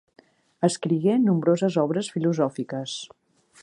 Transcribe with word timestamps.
Escrigué 0.67 1.13
nombroses 1.27 1.79
obres 1.85 2.11
filosòfiques. 2.17 3.01